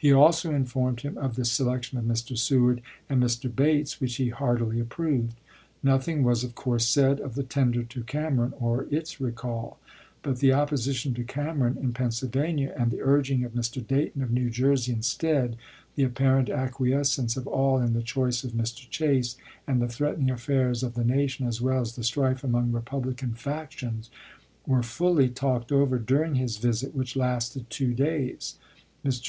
'p. 0.00 0.08
201.' 0.08 0.10
He 0.10 0.12
also 0.12 0.50
informed 0.52 1.00
him 1.02 1.16
of 1.16 1.36
the 1.36 1.44
selection 1.44 1.96
of 1.96 2.04
Mr. 2.04 2.36
Sew 2.36 2.64
ard 2.66 2.82
and 3.08 3.22
Mr. 3.22 3.46
Bates, 3.54 4.00
which 4.00 4.16
he 4.16 4.30
heartily 4.30 4.80
approved. 4.80 5.36
Nothing 5.84 6.24
was, 6.24 6.42
of 6.42 6.56
course, 6.56 6.84
said 6.84 7.20
of 7.20 7.36
the 7.36 7.44
tender 7.44 7.84
to 7.84 8.02
Cam 8.02 8.38
eron 8.38 8.54
or 8.60 8.88
its 8.90 9.20
recall; 9.20 9.78
but 10.22 10.40
the 10.40 10.52
opposition 10.52 11.14
to 11.14 11.22
Cameron 11.22 11.78
in 11.80 11.92
Pennsylvania 11.92 12.74
and 12.76 12.90
the 12.90 13.00
urging 13.02 13.44
of 13.44 13.52
Mr. 13.52 13.86
Dayton, 13.86 14.20
of 14.20 14.32
New 14.32 14.50
Jersey, 14.50 14.90
instead, 14.92 15.56
the 15.94 16.02
apparent 16.02 16.50
acquiescence 16.50 17.36
of 17.36 17.46
all 17.46 17.78
in 17.78 17.92
the 17.92 18.02
choice 18.02 18.42
of 18.42 18.50
Mr. 18.54 18.90
Chase, 18.90 19.36
and 19.68 19.80
the 19.80 19.86
threatening 19.86 20.32
affairs 20.32 20.82
of 20.82 20.94
the 20.94 21.04
nation 21.04 21.46
as 21.46 21.60
well 21.60 21.80
as 21.82 21.94
the 21.94 22.02
strife 22.02 22.42
among 22.42 22.72
Republican 22.72 23.34
factions, 23.34 24.10
were 24.66 24.82
fully 24.82 25.28
talked 25.28 25.70
over 25.70 26.00
during 26.00 26.34
his 26.34 26.56
visit, 26.56 26.96
which 26.96 27.14
lasted 27.14 27.70
two 27.70 27.94
days. 27.94 28.58
Mr. 29.06 29.20